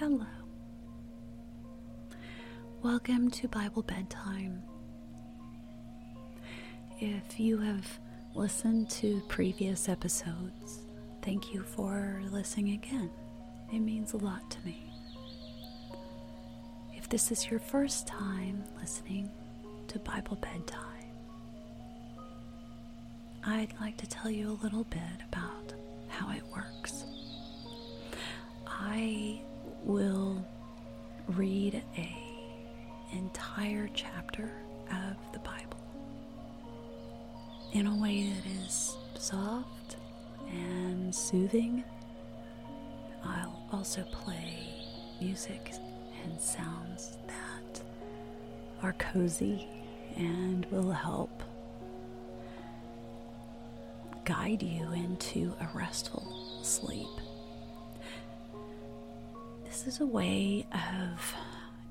[0.00, 0.24] hello.
[2.82, 4.62] Welcome to Bible Bedtime.
[6.98, 7.86] If you have
[8.34, 10.80] listened to previous episodes,
[11.20, 13.10] thank you for listening again.
[13.74, 14.90] It means a lot to me.
[16.94, 19.28] If this is your first time listening
[19.88, 21.12] to Bible Bedtime,
[23.44, 25.74] I'd like to tell you a little bit about
[26.08, 27.04] how it works.
[28.66, 29.42] I
[29.84, 30.44] will
[31.28, 32.16] read a
[33.12, 34.50] entire chapter
[34.90, 35.78] of the Bible
[37.72, 39.96] in a way that is soft
[40.48, 41.84] and soothing.
[43.24, 44.58] I'll also play
[45.20, 45.72] music
[46.24, 47.82] and sounds that
[48.82, 49.66] are cozy
[50.16, 51.42] and will help
[54.24, 57.08] guide you into a restful sleep.
[59.82, 61.34] This is a way of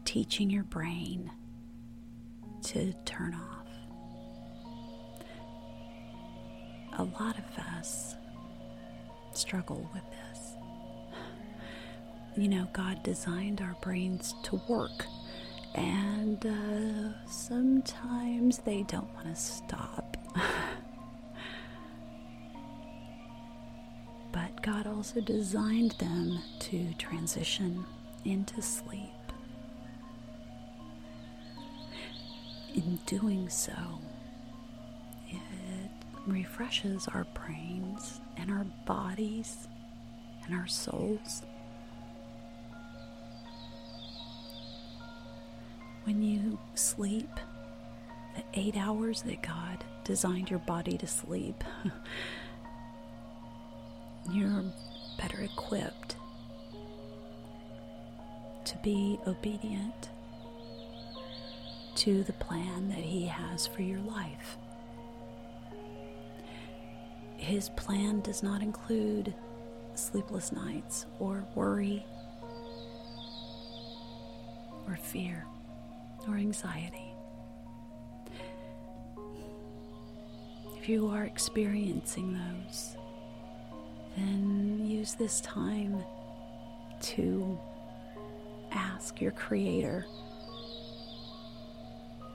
[0.05, 1.31] teaching your brain
[2.65, 3.65] to turn off.
[6.99, 8.15] A lot of us
[9.33, 10.53] struggle with this.
[12.37, 15.07] You know, God designed our brains to work,
[15.73, 20.15] and uh, sometimes they don't want to stop.
[24.99, 27.85] also designed them to transition
[28.25, 29.31] into sleep.
[32.75, 33.71] In doing so,
[35.29, 35.39] it
[36.27, 39.69] refreshes our brains and our bodies
[40.43, 41.43] and our souls.
[46.03, 47.31] When you sleep,
[48.35, 51.63] the eight hours that God designed your body to sleep,
[54.33, 54.65] you're
[55.19, 56.15] better equipped
[58.65, 60.09] to be obedient
[61.95, 64.57] to the plan that He has for your life.
[67.37, 69.33] His plan does not include
[69.95, 72.05] sleepless nights or worry
[74.87, 75.45] or fear
[76.27, 77.13] or anxiety.
[80.77, 82.95] If you are experiencing those,
[84.19, 86.03] then use this time
[87.01, 87.57] to
[88.71, 90.05] ask your Creator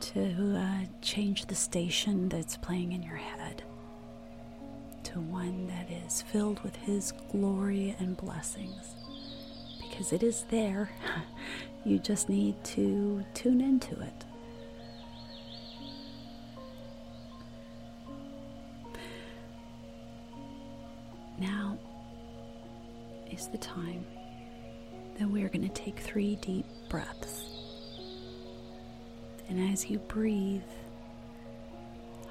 [0.00, 3.62] to uh, change the station that's playing in your head
[5.05, 8.94] to one that is filled with His glory and blessings.
[9.81, 10.91] Because it is there.
[11.84, 14.25] you just need to tune into it.
[23.34, 24.05] Is the time
[25.19, 27.45] that we are going to take three deep breaths.
[29.49, 30.62] And as you breathe,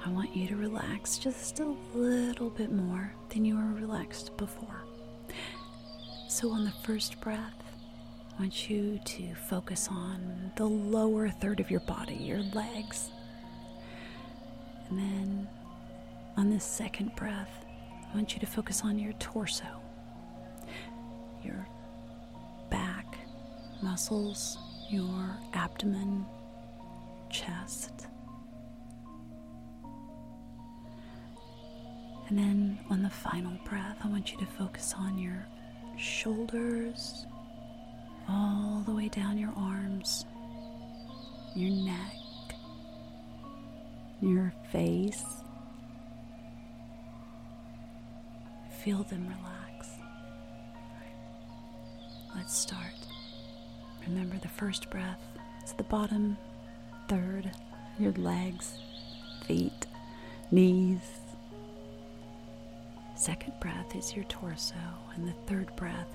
[0.04, 4.82] I want you to relax just a little bit more than you were relaxed before.
[6.28, 7.62] So, on the first breath,
[8.36, 13.10] I want you to focus on the lower third of your body, your legs.
[14.88, 15.48] And then
[16.36, 17.64] on the second breath,
[18.12, 19.64] I want you to focus on your torso,
[21.44, 21.66] your
[22.70, 23.18] back
[23.82, 26.24] muscles, your abdomen,
[27.30, 28.06] chest.
[32.28, 35.46] And then on the final breath, I want you to focus on your
[35.98, 37.26] shoulders,
[38.28, 40.24] all the way down your arms,
[41.54, 42.14] your neck,
[44.22, 45.22] your face.
[48.82, 49.53] Feel them relax.
[52.46, 52.92] Start.
[54.06, 55.20] Remember the first breath
[55.64, 56.36] is the bottom
[57.08, 57.50] third,
[57.98, 58.78] your legs,
[59.46, 59.86] feet,
[60.50, 61.00] knees.
[63.16, 64.74] Second breath is your torso,
[65.14, 66.08] and the third breath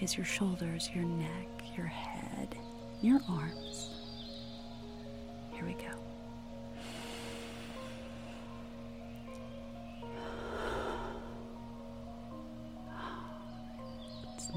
[0.00, 2.54] is your shoulders, your neck, your head,
[3.02, 3.90] your arms.
[5.52, 6.15] Here we go.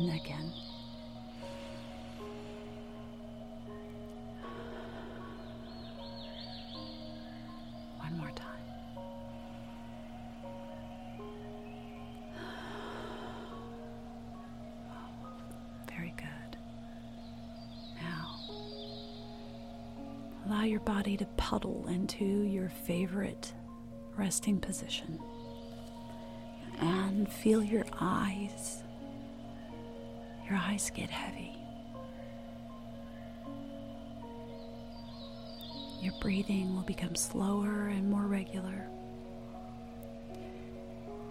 [0.07, 0.51] In.
[7.97, 8.45] One more time.
[15.89, 16.57] Very good.
[18.01, 18.39] Now,
[20.45, 23.53] allow your body to puddle into your favorite
[24.17, 25.19] resting position.
[26.79, 28.83] And feel your eyes
[30.49, 31.55] your eyes get heavy.
[36.01, 38.87] Your breathing will become slower and more regular.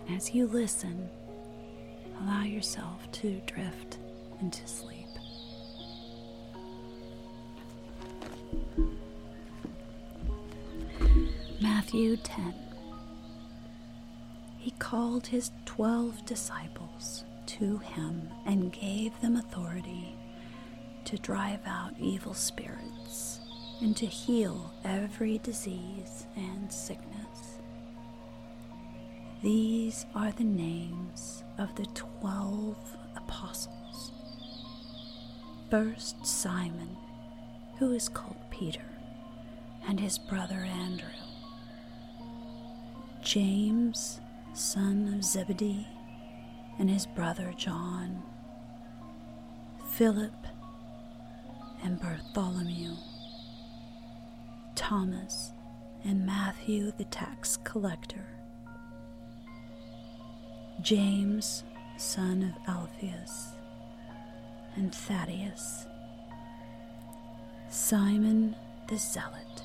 [0.07, 1.09] And as you listen,
[2.21, 3.99] allow yourself to drift
[4.41, 5.07] into sleep.
[11.61, 12.55] Matthew 10.
[14.59, 17.25] He called his twelve disciples
[17.59, 20.15] to him and gave them authority
[21.05, 23.41] to drive out evil spirits
[23.81, 27.59] and to heal every disease and sickness.
[29.43, 32.77] These are the names of the twelve
[33.17, 34.13] apostles.
[35.71, 36.97] First, Simon,
[37.79, 38.85] who is called Peter,
[39.87, 41.07] and his brother Andrew.
[43.23, 44.21] James,
[44.55, 45.87] son of Zebedee,
[46.79, 48.23] and his brother John.
[49.91, 50.47] Philip
[51.83, 52.93] and Bartholomew.
[54.75, 55.53] Thomas
[56.05, 58.27] and Matthew the tax collector.
[60.81, 61.65] James,
[61.97, 63.49] son of Alphaeus,
[64.77, 65.87] and Thaddeus.
[67.69, 68.55] Simon
[68.89, 69.63] the Zealot,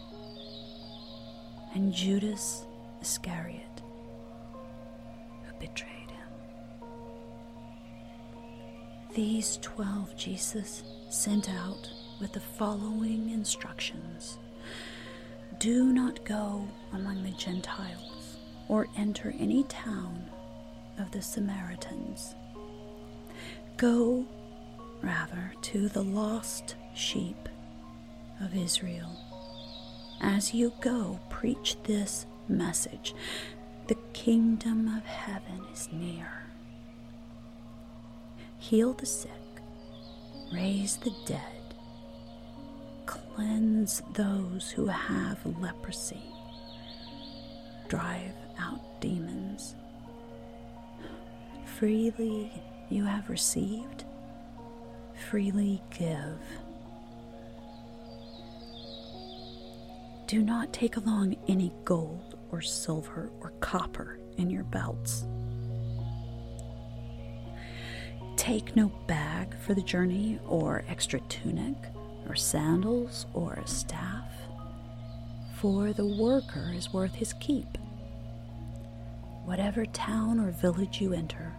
[1.73, 2.65] and Judas
[3.01, 3.81] Iscariot,
[5.45, 6.02] who betrayed
[9.13, 10.81] These twelve Jesus
[11.11, 11.87] sent out
[12.19, 14.39] with the following instructions
[15.59, 18.37] Do not go among the Gentiles
[18.67, 20.25] or enter any town
[20.97, 22.33] of the Samaritans.
[23.77, 24.25] Go,
[25.03, 27.49] rather, to the lost sheep
[28.41, 29.15] of Israel.
[30.21, 33.13] As you go, preach this message
[33.87, 36.42] the kingdom of heaven is near.
[38.63, 39.29] Heal the sick,
[40.53, 41.75] raise the dead,
[43.05, 46.23] cleanse those who have leprosy,
[47.89, 49.75] drive out demons.
[51.77, 52.53] Freely
[52.89, 54.05] you have received,
[55.29, 56.39] freely give.
[60.25, 65.25] Do not take along any gold or silver or copper in your belts.
[68.43, 71.77] Take no bag for the journey, or extra tunic,
[72.27, 74.29] or sandals, or a staff,
[75.55, 77.77] for the worker is worth his keep.
[79.45, 81.53] Whatever town or village you enter,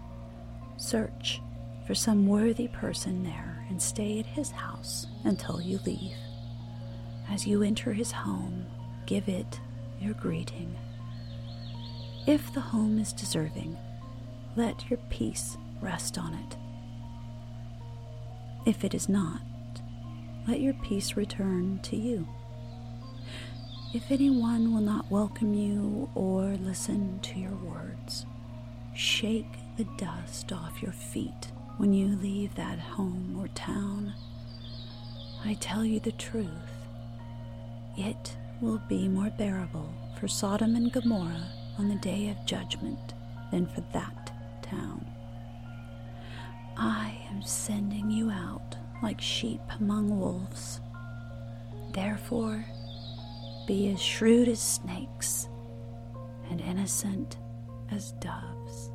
[0.76, 1.40] search
[1.86, 6.19] for some worthy person there and stay at his house until you leave.
[7.30, 8.66] As you enter his home,
[9.06, 9.58] give it
[10.02, 10.76] your greeting.
[12.26, 13.75] If the home is deserving,
[14.54, 16.58] let your peace rest on it.
[18.66, 19.43] If it is not,
[20.49, 22.26] let your peace return to you.
[23.93, 28.25] If anyone will not welcome you or listen to your words,
[28.94, 34.14] shake the dust off your feet when you leave that home or town.
[35.44, 36.49] I tell you the truth
[37.99, 43.12] it will be more bearable for Sodom and Gomorrah on the day of judgment
[43.50, 45.13] than for that town.
[46.76, 50.81] I am sending you out like sheep among wolves.
[51.93, 52.64] Therefore,
[53.66, 55.49] be as shrewd as snakes
[56.50, 57.37] and innocent
[57.90, 58.90] as doves.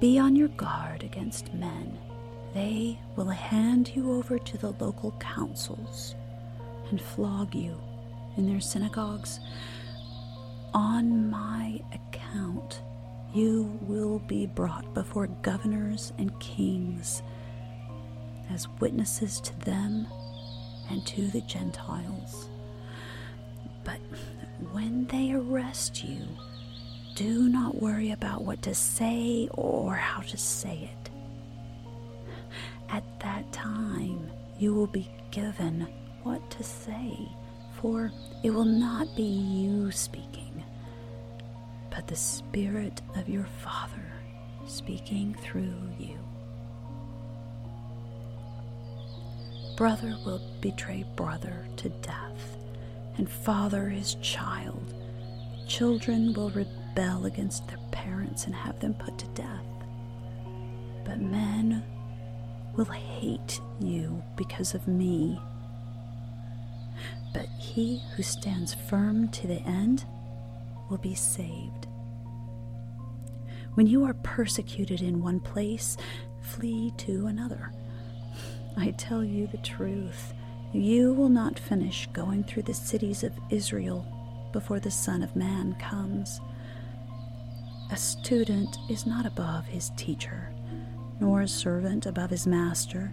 [0.00, 1.98] Be on your guard against men.
[2.54, 6.14] They will hand you over to the local councils
[6.90, 7.80] and flog you
[8.36, 9.40] in their synagogues.
[10.74, 12.82] On my account,
[13.34, 17.22] you will be brought before governors and kings
[18.50, 20.06] as witnesses to them
[20.90, 22.48] and to the Gentiles.
[23.84, 23.98] But
[24.72, 26.18] when they arrest you,
[27.14, 31.10] do not worry about what to say or how to say it.
[32.88, 35.86] At that time, you will be given
[36.22, 37.16] what to say,
[37.80, 38.12] for
[38.42, 40.41] it will not be you speaking,
[42.02, 44.12] but the Spirit of your Father
[44.66, 46.18] speaking through you.
[49.76, 52.56] Brother will betray brother to death,
[53.18, 54.94] and father his child.
[55.68, 59.66] Children will rebel against their parents and have them put to death.
[61.04, 61.84] But men
[62.76, 65.40] will hate you because of me
[67.32, 70.04] but he who stands firm to the end
[70.90, 71.86] will be saved.
[73.74, 75.96] When you are persecuted in one place,
[76.40, 77.72] flee to another.
[78.76, 80.34] I tell you the truth.
[80.72, 84.06] You will not finish going through the cities of Israel
[84.52, 86.40] before the Son of Man comes.
[87.90, 90.52] A student is not above his teacher,
[91.20, 93.12] nor a servant above his master.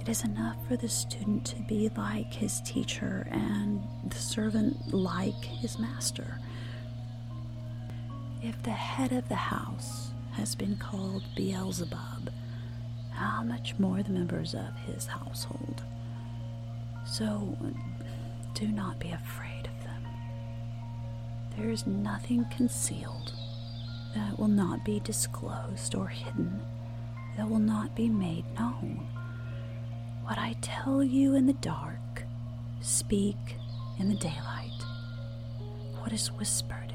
[0.00, 5.44] It is enough for the student to be like his teacher and the servant like
[5.44, 6.38] his master.
[8.46, 12.30] If the head of the house has been called Beelzebub,
[13.10, 15.82] how much more the members of his household?
[17.04, 17.58] So
[18.54, 20.04] do not be afraid of them.
[21.56, 23.32] There is nothing concealed
[24.14, 26.60] that will not be disclosed or hidden,
[27.36, 29.08] that will not be made known.
[30.22, 32.22] What I tell you in the dark,
[32.80, 33.56] speak
[33.98, 34.84] in the daylight.
[35.98, 36.85] What is whispered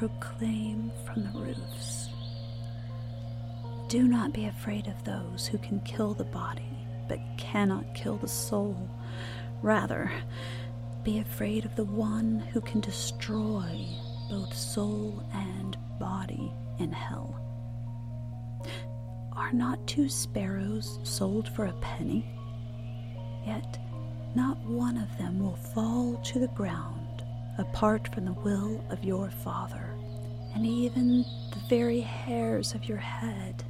[0.00, 2.08] proclaim from the roofs.
[3.88, 6.72] Do not be afraid of those who can kill the body,
[7.06, 8.88] but cannot kill the soul.
[9.60, 10.10] Rather,
[11.04, 13.86] be afraid of the one who can destroy
[14.30, 17.38] both soul and body in hell.
[19.36, 22.24] Are not two sparrows sold for a penny?
[23.46, 23.78] Yet
[24.34, 27.10] not one of them will fall to the ground
[27.60, 29.89] apart from the will of your Father,
[30.54, 33.64] and even the very hairs of your head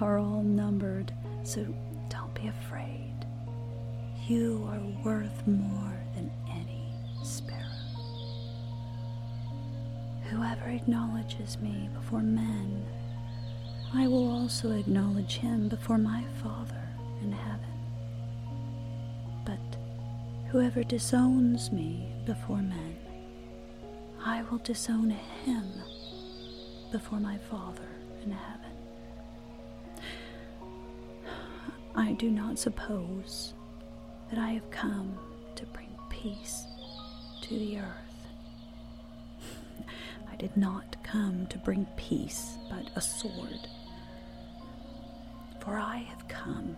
[0.00, 1.12] are all numbered,
[1.42, 1.66] so
[2.08, 3.14] don't be afraid.
[4.26, 7.62] You are worth more than any sparrow.
[10.30, 12.84] Whoever acknowledges me before men,
[13.94, 16.82] I will also acknowledge him before my Father
[17.22, 17.60] in heaven.
[19.44, 19.78] But
[20.50, 22.96] whoever disowns me before men,
[24.24, 25.10] I will disown
[25.44, 25.64] him
[26.90, 27.88] before my Father
[28.22, 28.70] in heaven.
[31.94, 33.54] I do not suppose
[34.30, 35.18] that I have come
[35.56, 36.64] to bring peace
[37.42, 38.08] to the earth
[40.30, 43.68] I did not come to bring peace, but a sword.
[45.60, 46.76] For I have come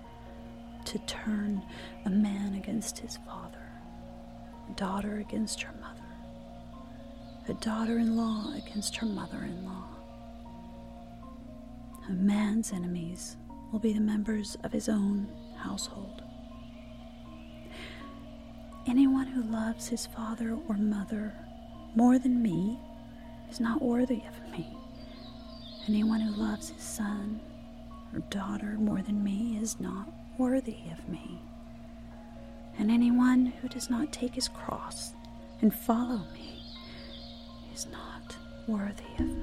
[0.86, 1.62] to turn
[2.06, 3.70] a man against his father,
[4.70, 6.00] a daughter against her mother,
[7.48, 9.89] a daughter in law against her mother in law.
[12.10, 13.36] A man's enemies
[13.70, 16.22] will be the members of his own household.
[18.88, 21.32] Anyone who loves his father or mother
[21.94, 22.80] more than me
[23.48, 24.76] is not worthy of me.
[25.86, 27.40] Anyone who loves his son
[28.12, 31.40] or daughter more than me is not worthy of me.
[32.76, 35.12] And anyone who does not take his cross
[35.60, 36.60] and follow me
[37.72, 38.36] is not
[38.66, 39.39] worthy of me.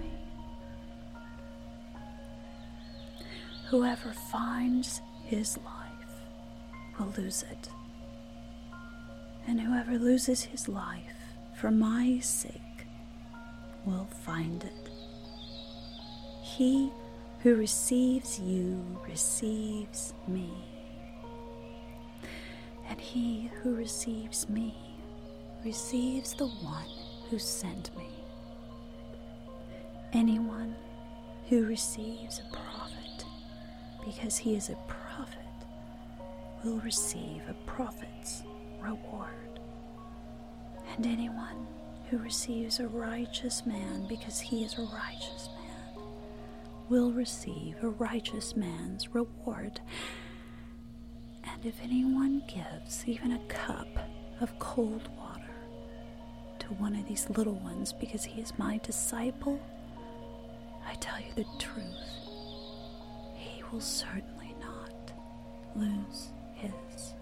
[3.69, 6.21] Whoever finds his life
[6.97, 7.69] will lose it.
[9.45, 11.01] And whoever loses his life
[11.53, 12.86] for my sake
[13.86, 14.89] will find it.
[16.41, 16.91] He
[17.39, 20.50] who receives you receives me,
[22.89, 24.75] and he who receives me
[25.65, 26.86] receives the one
[27.29, 28.07] who sent me.
[30.13, 30.74] Anyone
[31.50, 33.07] who receives a prophet
[34.08, 35.40] because he is a prophet
[36.64, 38.44] will receive a prophet's
[38.80, 39.60] reward.
[40.96, 41.68] And anyone
[42.10, 46.04] who receives a righteous man because he is a righteous man
[46.88, 49.82] will receive a righteous man's reward.
[51.44, 53.88] And if anyone gives even a cup
[54.40, 55.44] of cold water
[56.60, 59.60] to one of these little ones because he is my disciple,
[60.86, 62.26] I tell you the truth,
[63.71, 65.13] will certainly not
[65.75, 67.13] lose his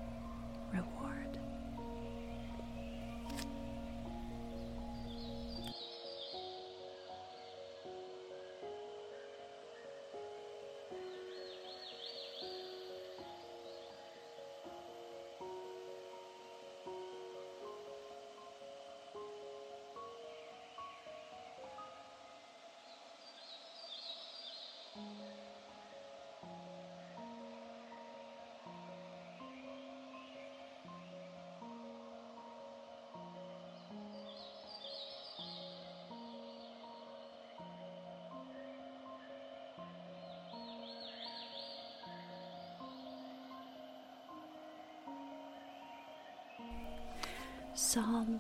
[47.78, 48.40] Psalm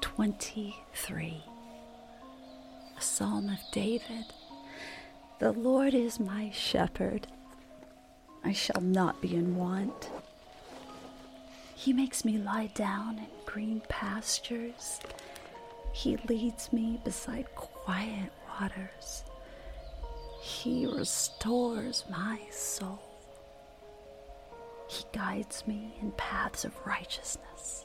[0.00, 1.44] 23,
[2.96, 4.24] a psalm of David.
[5.38, 7.26] The Lord is my shepherd,
[8.42, 10.08] I shall not be in want.
[11.74, 14.98] He makes me lie down in green pastures.
[15.92, 19.24] He leads me beside quiet waters.
[20.40, 22.98] He restores my soul.
[24.88, 27.84] He guides me in paths of righteousness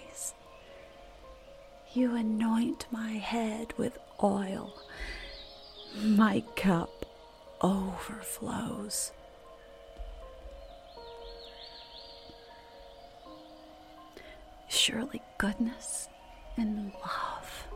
[1.93, 4.73] You anoint my head with oil.
[6.01, 7.05] My cup
[7.59, 9.11] overflows.
[14.69, 16.07] Surely goodness
[16.55, 17.67] and love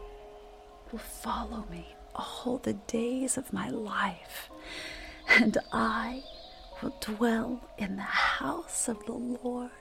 [0.94, 4.50] will follow me all the days of my life,
[5.28, 6.24] and I
[6.82, 9.72] will dwell in the house of the Lord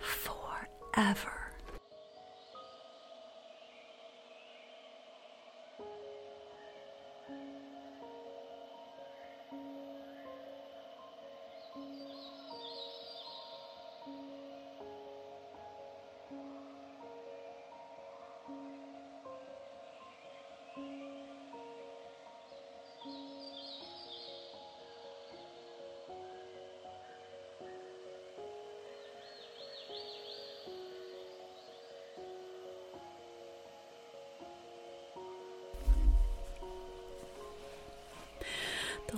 [0.00, 1.39] forever.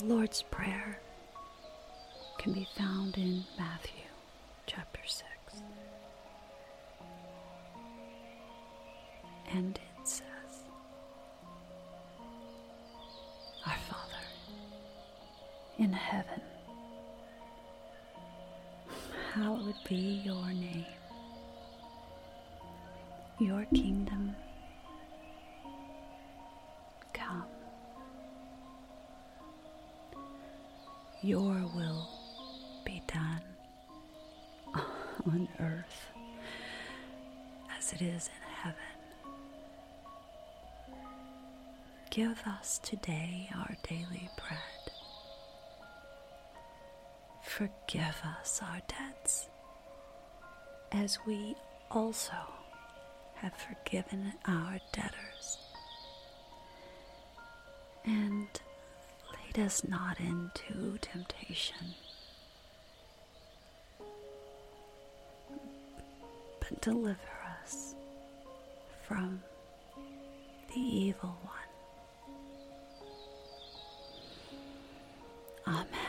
[0.02, 0.98] The Lord's Prayer
[2.38, 4.02] can be found in Matthew
[4.66, 5.24] chapter 6.
[9.52, 10.24] And it says,
[13.64, 14.24] Our Father
[15.78, 16.40] in heaven,
[19.34, 20.86] hallowed be your name.
[23.38, 24.34] Your kingdom
[31.24, 32.08] Your will
[32.85, 33.42] be done
[35.24, 36.06] on earth
[37.78, 38.76] as it is in heaven.
[42.11, 44.58] Give us today our daily bread.
[47.44, 49.48] Forgive us our debts
[50.90, 51.54] as we
[51.90, 52.32] also
[53.37, 55.58] have forgiven our debtors.
[58.04, 58.48] And
[59.56, 61.94] lead us not into temptation,
[66.60, 67.18] but deliver
[67.62, 67.94] us
[69.06, 69.42] from
[70.68, 71.36] the evil
[75.66, 75.76] one.
[75.76, 76.01] Amen.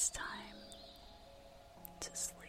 [0.00, 0.24] It's time
[2.00, 2.39] to sleep.